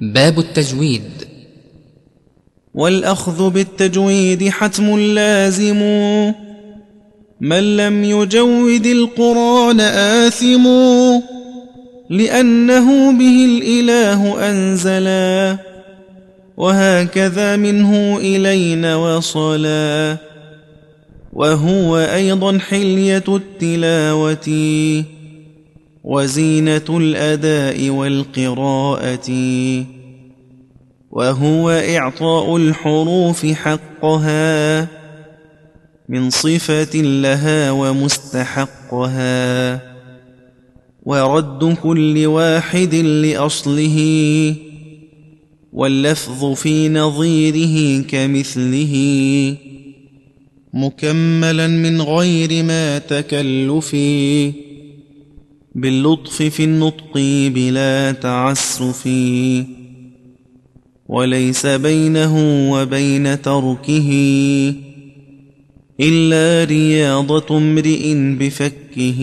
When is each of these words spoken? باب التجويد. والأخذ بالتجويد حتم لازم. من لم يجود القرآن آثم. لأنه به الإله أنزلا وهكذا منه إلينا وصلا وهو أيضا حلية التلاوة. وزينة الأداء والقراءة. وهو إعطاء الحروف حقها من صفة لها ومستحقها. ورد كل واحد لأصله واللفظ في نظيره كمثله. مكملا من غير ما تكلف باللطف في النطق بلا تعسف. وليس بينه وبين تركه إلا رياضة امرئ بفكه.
باب 0.00 0.38
التجويد. 0.38 1.02
والأخذ 2.74 3.50
بالتجويد 3.50 4.48
حتم 4.48 4.98
لازم. 4.98 5.82
من 7.40 7.76
لم 7.76 8.04
يجود 8.04 8.86
القرآن 8.86 9.80
آثم. 9.80 10.68
لأنه 12.10 13.18
به 13.18 13.44
الإله 13.44 14.50
أنزلا 14.50 15.56
وهكذا 16.56 17.56
منه 17.56 18.18
إلينا 18.18 18.96
وصلا 18.96 20.16
وهو 21.32 21.98
أيضا 21.98 22.58
حلية 22.58 23.24
التلاوة. 23.28 24.48
وزينة 26.04 26.84
الأداء 26.90 27.90
والقراءة. 27.90 29.30
وهو 31.10 31.70
إعطاء 31.70 32.56
الحروف 32.56 33.46
حقها 33.46 34.88
من 36.08 36.30
صفة 36.30 36.98
لها 37.00 37.70
ومستحقها. 37.70 39.20
ورد 41.02 41.76
كل 41.82 42.26
واحد 42.26 42.94
لأصله 42.94 43.98
واللفظ 45.72 46.52
في 46.52 46.88
نظيره 46.88 48.02
كمثله. 48.02 48.94
مكملا 50.74 51.66
من 51.66 52.02
غير 52.02 52.64
ما 52.64 52.98
تكلف 52.98 53.96
باللطف 55.74 56.42
في 56.42 56.64
النطق 56.64 57.12
بلا 57.54 58.12
تعسف. 58.12 59.08
وليس 61.08 61.66
بينه 61.66 62.34
وبين 62.72 63.42
تركه 63.42 64.10
إلا 66.00 66.64
رياضة 66.64 67.56
امرئ 67.58 68.14
بفكه. 68.14 69.20